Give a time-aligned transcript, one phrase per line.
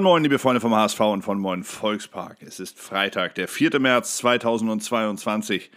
[0.00, 2.38] Moin Moin, liebe Freunde vom HSV und von Moin Volkspark.
[2.40, 3.78] Es ist Freitag, der 4.
[3.80, 5.70] März 2022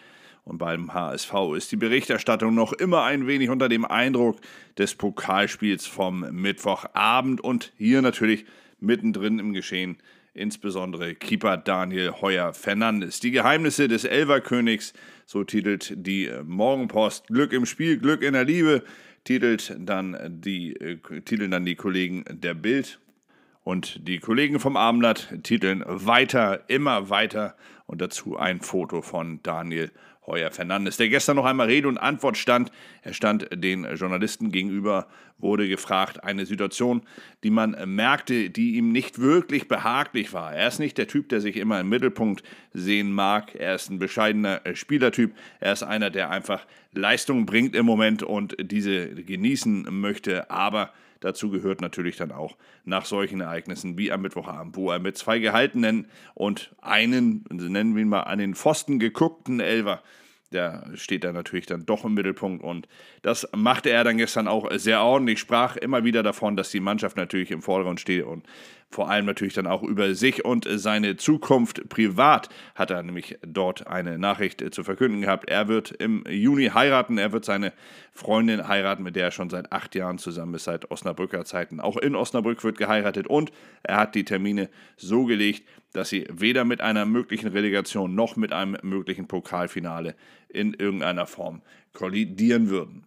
[0.46, 4.38] und beim HSV ist die Berichterstattung noch immer ein wenig unter dem Eindruck
[4.78, 8.46] des Pokalspiels vom Mittwochabend und hier natürlich
[8.80, 9.98] mittendrin im Geschehen
[10.34, 13.20] insbesondere Keeper Daniel Heuer Fernandes.
[13.20, 14.94] Die Geheimnisse des Elverkönigs,
[15.26, 17.28] so titelt die Morgenpost.
[17.28, 18.86] Glück im Spiel, Glück in der Liebe,
[19.26, 23.00] titelt dann die, äh, titeln dann die Kollegen der Bild
[23.64, 27.56] und die Kollegen vom Abendblatt titeln weiter, immer weiter
[27.86, 29.92] und dazu ein Foto von Daniel
[30.26, 32.72] Heuer Fernandes, der gestern noch einmal Rede und Antwort stand.
[33.02, 37.02] Er stand den Journalisten gegenüber, wurde gefragt, eine Situation,
[37.44, 40.54] die man merkte, die ihm nicht wirklich behaglich war.
[40.54, 42.42] Er ist nicht der Typ, der sich immer im Mittelpunkt
[42.74, 43.54] sehen mag.
[43.56, 45.34] Er ist ein bescheidener Spielertyp.
[45.60, 51.50] Er ist einer, der einfach Leistung bringt im Moment und diese genießen möchte, aber Dazu
[51.50, 56.08] gehört natürlich dann auch nach solchen Ereignissen wie am Mittwochabend, wo er mit zwei gehaltenen
[56.34, 60.04] und einen, nennen wir ihn mal, an den Pfosten geguckten Elver
[60.54, 62.88] der steht da natürlich dann doch im Mittelpunkt und
[63.22, 67.18] das machte er dann gestern auch sehr ordentlich, sprach immer wieder davon, dass die Mannschaft
[67.18, 68.46] natürlich im Vordergrund steht und
[68.94, 73.88] vor allem natürlich dann auch über sich und seine Zukunft privat hat er nämlich dort
[73.88, 75.50] eine Nachricht zu verkünden gehabt.
[75.50, 77.74] Er wird im Juni heiraten, er wird seine
[78.12, 81.80] Freundin heiraten, mit der er schon seit acht Jahren zusammen ist, seit Osnabrücker Zeiten.
[81.80, 86.66] Auch in Osnabrück wird geheiratet und er hat die Termine so gelegt, dass sie weder
[86.66, 90.16] mit einer möglichen Relegation noch mit einem möglichen Pokalfinale
[90.50, 91.62] in irgendeiner Form
[91.94, 93.06] kollidieren würden.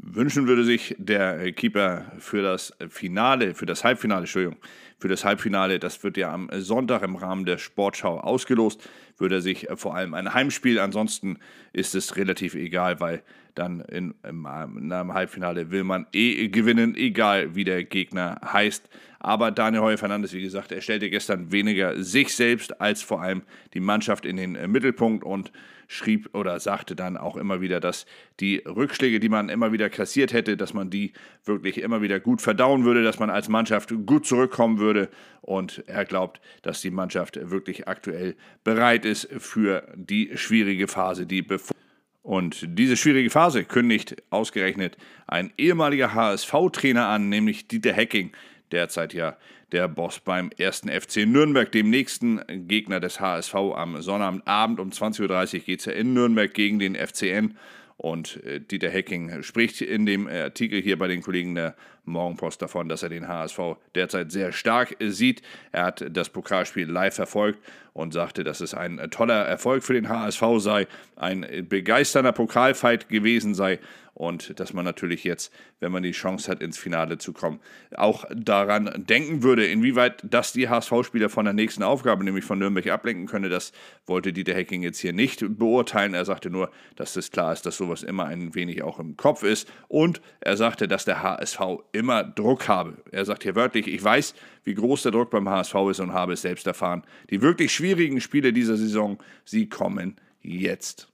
[0.00, 4.58] Wünschen würde sich der Keeper für das Finale, für das Halbfinale, Entschuldigung,
[4.98, 8.88] für das Halbfinale, das wird ja am Sonntag im Rahmen der Sportschau ausgelost,
[9.18, 11.38] würde er sich vor allem ein Heimspiel, ansonsten
[11.72, 13.22] ist es relativ egal, weil
[13.54, 18.88] dann in, in einem Halbfinale will man eh gewinnen, egal wie der Gegner heißt.
[19.20, 23.42] Aber Daniel Heuer Fernandes, wie gesagt, er stellte gestern weniger sich selbst als vor allem
[23.74, 25.50] die Mannschaft in den äh, Mittelpunkt und
[25.88, 28.06] schrieb oder sagte dann auch immer wieder, dass
[28.40, 32.42] die Rückschläge, die man immer wieder kassiert hätte, dass man die wirklich immer wieder gut
[32.42, 35.08] verdauen würde, dass man als Mannschaft gut zurückkommen würde.
[35.40, 41.42] Und er glaubt, dass die Mannschaft wirklich aktuell bereit ist für die schwierige Phase, die
[41.42, 41.76] bevor
[42.22, 48.32] und diese schwierige Phase kündigt ausgerechnet ein ehemaliger HSV-Trainer an, nämlich Dieter Hecking,
[48.70, 49.38] derzeit ja
[49.72, 55.54] der Boss beim ersten FC Nürnberg, dem nächsten Gegner des HSV am Sonnabend um 20.30
[55.54, 57.56] Uhr geht es ja in Nürnberg gegen den FCN.
[57.98, 62.88] Und äh, Dieter Hecking spricht in dem Artikel hier bei den Kollegen der Morgenpost davon,
[62.88, 63.58] dass er den HSV
[63.94, 65.42] derzeit sehr stark sieht.
[65.72, 67.58] Er hat das Pokalspiel live verfolgt
[67.92, 70.86] und sagte, dass es ein toller Erfolg für den HSV sei,
[71.16, 73.80] ein begeisternder Pokalfight gewesen sei
[74.18, 77.60] und dass man natürlich jetzt, wenn man die Chance hat, ins Finale zu kommen,
[77.96, 82.88] auch daran denken würde, inwieweit das die HSV-Spieler von der nächsten Aufgabe, nämlich von Nürnberg,
[82.88, 83.48] ablenken könne.
[83.48, 83.72] Das
[84.06, 86.14] wollte Dieter Hecking jetzt hier nicht beurteilen.
[86.14, 89.44] Er sagte nur, dass es klar ist, dass sowas immer ein wenig auch im Kopf
[89.44, 91.60] ist und er sagte, dass der HSV
[91.92, 92.96] immer Druck habe.
[93.12, 96.32] Er sagt hier wörtlich, ich weiß, wie groß der Druck beim HSV ist und habe
[96.32, 97.04] es selbst erfahren.
[97.30, 101.08] Die wirklich schwierigen Spiele dieser Saison, sie kommen jetzt.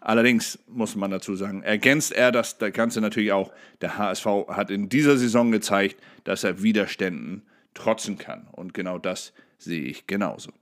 [0.00, 3.52] Allerdings muss man dazu sagen, ergänzt er das, Ganze natürlich auch.
[3.80, 7.42] Der HSV hat in dieser Saison gezeigt, dass er Widerständen
[7.74, 8.48] trotzen kann.
[8.52, 10.52] Und genau das sehe ich genauso.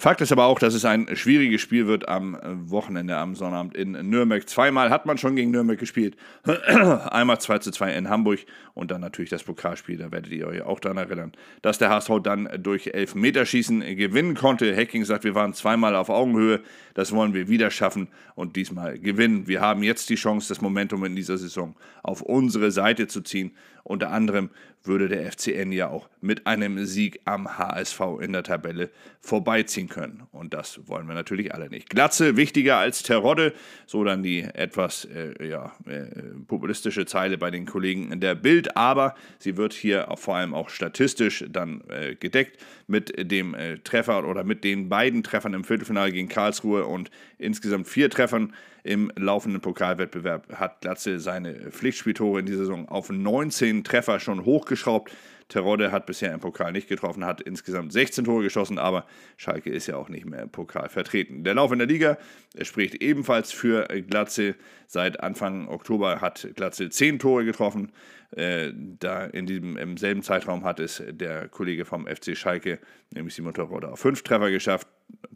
[0.00, 3.90] Fakt ist aber auch, dass es ein schwieriges Spiel wird am Wochenende, am Sonnabend in
[4.08, 4.48] Nürnberg.
[4.48, 6.16] Zweimal hat man schon gegen Nürnberg gespielt.
[6.44, 8.40] Einmal 2 zu 2 in Hamburg
[8.72, 9.98] und dann natürlich das Pokalspiel.
[9.98, 14.74] Da werdet ihr euch auch daran erinnern, dass der HSV dann durch Elfmeterschießen gewinnen konnte.
[14.74, 16.62] Hacking sagt, wir waren zweimal auf Augenhöhe.
[16.94, 19.48] Das wollen wir wieder schaffen und diesmal gewinnen.
[19.48, 23.54] Wir haben jetzt die Chance, das Momentum in dieser Saison auf unsere Seite zu ziehen.
[23.82, 24.48] Unter anderem
[24.82, 30.22] würde der FCN ja auch mit einem Sieg am HSV in der Tabelle vorbeiziehen können.
[30.32, 31.90] Und das wollen wir natürlich alle nicht.
[31.90, 33.52] Glatze wichtiger als Terodde,
[33.86, 36.06] so dann die etwas äh, ja, äh,
[36.46, 40.70] populistische Zeile bei den Kollegen in der Bild, aber sie wird hier vor allem auch
[40.70, 46.12] statistisch dann äh, gedeckt mit dem äh, Treffer oder mit den beiden Treffern im Viertelfinale
[46.12, 52.60] gegen Karlsruhe und insgesamt vier Treffern im laufenden Pokalwettbewerb hat Glatze seine Pflichtspieltore in dieser
[52.60, 55.12] Saison auf 19 Treffer schon hochgeschraubt.
[55.50, 59.04] Terodde hat bisher im Pokal nicht getroffen, hat insgesamt 16 Tore geschossen, aber
[59.36, 61.44] Schalke ist ja auch nicht mehr im Pokal vertreten.
[61.44, 62.16] Der Lauf in der Liga
[62.62, 64.54] spricht ebenfalls für Glatze.
[64.86, 67.92] Seit Anfang Oktober hat Glatze 10 Tore getroffen.
[68.30, 72.78] Äh, da in diesem, im selben Zeitraum hat es der Kollege vom FC Schalke,
[73.10, 74.86] nämlich Simon Terodde, auf 5 Treffer geschafft.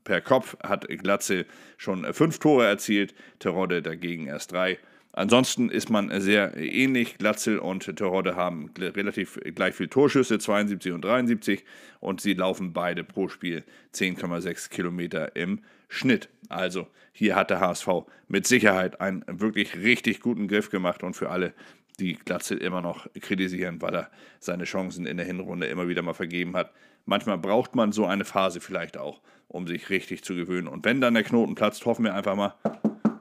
[0.04, 1.46] Per Kopf hat Glatze
[1.76, 4.78] schon 5 Tore erzielt, Terodde dagegen erst 3.
[5.16, 7.18] Ansonsten ist man sehr ähnlich.
[7.18, 11.64] Glatzel und Terodde haben relativ gleich viel Torschüsse, 72 und 73.
[12.00, 13.62] Und sie laufen beide pro Spiel
[13.94, 16.28] 10,6 Kilometer im Schnitt.
[16.48, 17.88] Also hier hat der HSV
[18.26, 21.04] mit Sicherheit einen wirklich richtig guten Griff gemacht.
[21.04, 21.54] Und für alle,
[22.00, 24.10] die Glatzel immer noch kritisieren, weil er
[24.40, 26.72] seine Chancen in der Hinrunde immer wieder mal vergeben hat.
[27.06, 30.66] Manchmal braucht man so eine Phase vielleicht auch, um sich richtig zu gewöhnen.
[30.66, 32.54] Und wenn dann der Knoten platzt, hoffen wir einfach mal,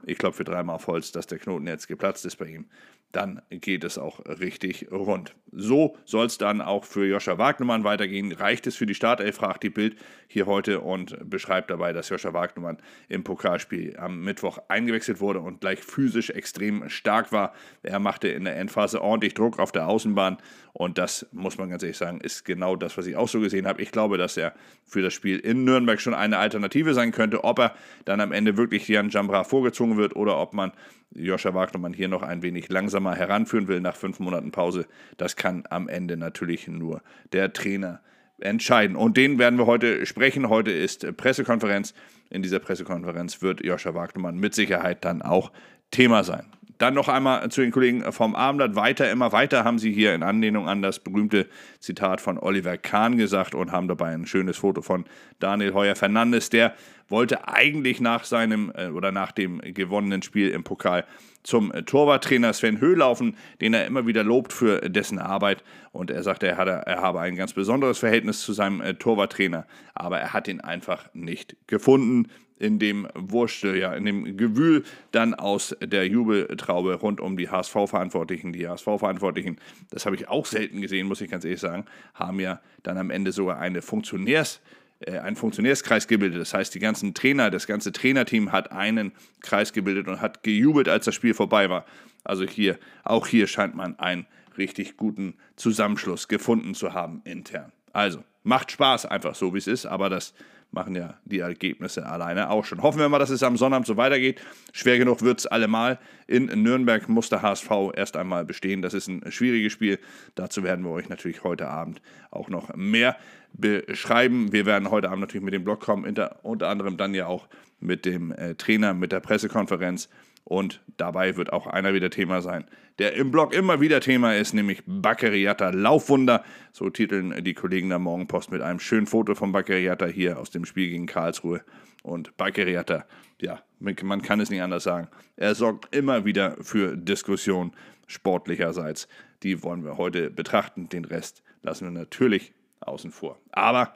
[0.06, 2.66] ich klopfe dreimal auf Holz, dass der Knoten jetzt geplatzt ist bei ihm,
[3.12, 5.34] dann geht es auch richtig rund.
[5.52, 8.32] So soll es dann auch für Joscha Wagnermann weitergehen.
[8.32, 9.96] Reicht es für die Startelf, fragt die Bild
[10.26, 12.78] hier heute und beschreibt dabei, dass Joscha Wagnermann
[13.08, 17.52] im Pokalspiel am Mittwoch eingewechselt wurde und gleich physisch extrem stark war.
[17.84, 20.38] Er machte in der Endphase ordentlich Druck auf der Außenbahn
[20.72, 23.68] und das muss man ganz ehrlich sagen, ist genau das, was ich auch so gesehen
[23.68, 23.80] habe.
[23.80, 24.54] Ich glaube, dass er
[24.84, 27.44] für das Spiel in Nürnberg schon eine Alternative sein könnte.
[27.44, 30.72] Ob er dann am Ende wirklich Jan Jambra vorgezogen wird oder ob man
[31.14, 34.86] Joscha Wagnermann hier noch ein wenig langsamer heranführen will nach fünf Monaten Pause,
[35.16, 37.02] das kann am Ende natürlich nur
[37.32, 38.00] der Trainer
[38.40, 38.96] entscheiden.
[38.96, 40.48] Und den werden wir heute sprechen.
[40.48, 41.94] Heute ist Pressekonferenz.
[42.30, 45.52] In dieser Pressekonferenz wird Joscha Wagnermann mit Sicherheit dann auch
[45.90, 46.46] Thema sein.
[46.78, 48.74] Dann noch einmal zu den Kollegen vom Abendblatt.
[48.74, 51.46] Weiter, immer weiter haben sie hier in Anlehnung an das berühmte
[51.78, 55.04] Zitat von Oliver Kahn gesagt und haben dabei ein schönes Foto von
[55.38, 56.74] Daniel Heuer Fernandes, der
[57.08, 61.04] wollte eigentlich nach seinem äh, oder nach dem gewonnenen Spiel im Pokal
[61.42, 65.62] zum äh, Torwarttrainer Sven Höh laufen, den er immer wieder lobt für dessen Arbeit.
[65.92, 69.66] Und er sagte, er, hatte, er habe ein ganz besonderes Verhältnis zu seinem äh, Torwarttrainer,
[69.94, 75.34] aber er hat ihn einfach nicht gefunden in dem Wurstel, ja, in dem Gewühl dann
[75.34, 78.52] aus der Jubeltraube rund um die HSV-Verantwortlichen.
[78.52, 79.58] Die HSV-Verantwortlichen,
[79.90, 81.84] das habe ich auch selten gesehen, muss ich ganz ehrlich sagen,
[82.14, 84.60] haben ja dann am Ende sogar eine Funktionärs-
[85.06, 86.40] äh, einen Funktionärskreis gebildet.
[86.40, 90.88] Das heißt, die ganzen Trainer, das ganze Trainerteam hat einen Kreis gebildet und hat gejubelt,
[90.88, 91.84] als das Spiel vorbei war.
[92.24, 97.72] Also hier, auch hier scheint man einen richtig guten Zusammenschluss gefunden zu haben intern.
[97.92, 100.34] Also, macht Spaß einfach so, wie es ist, aber das
[100.74, 102.82] machen ja die Ergebnisse alleine auch schon.
[102.82, 104.42] Hoffen wir mal, dass es am Sonnabend so weitergeht.
[104.72, 105.98] Schwer genug wird es allemal.
[106.26, 108.82] In Nürnberg muss der HSV erst einmal bestehen.
[108.82, 109.98] Das ist ein schwieriges Spiel.
[110.34, 113.16] Dazu werden wir euch natürlich heute Abend auch noch mehr
[113.52, 114.52] beschreiben.
[114.52, 116.04] Wir werden heute Abend natürlich mit dem Blog kommen,
[116.42, 117.46] unter anderem dann ja auch
[117.80, 120.08] mit dem äh, Trainer, mit der Pressekonferenz.
[120.44, 122.66] Und dabei wird auch einer wieder Thema sein,
[122.98, 126.44] der im Blog immer wieder Thema ist, nämlich Baccariata Laufwunder.
[126.72, 130.66] So titeln die Kollegen der Morgenpost mit einem schönen Foto von Baccariata hier aus dem
[130.66, 131.62] Spiel gegen Karlsruhe.
[132.02, 133.06] Und Baccariata,
[133.40, 135.08] ja, man kann es nicht anders sagen.
[135.36, 137.72] Er sorgt immer wieder für Diskussionen
[138.06, 139.08] sportlicherseits.
[139.42, 140.90] Die wollen wir heute betrachten.
[140.90, 143.38] Den Rest lassen wir natürlich außen vor.
[143.52, 143.94] Aber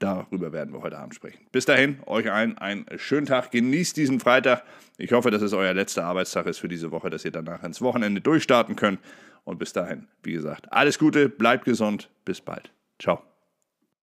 [0.00, 1.46] Darüber werden wir heute Abend sprechen.
[1.52, 3.50] Bis dahin, euch allen einen schönen Tag.
[3.50, 4.64] Genießt diesen Freitag.
[4.96, 7.82] Ich hoffe, dass es euer letzter Arbeitstag ist für diese Woche, dass ihr danach ins
[7.82, 8.98] Wochenende durchstarten könnt.
[9.44, 12.10] Und bis dahin, wie gesagt, alles Gute, bleibt gesund.
[12.24, 12.72] Bis bald.
[12.98, 13.29] Ciao.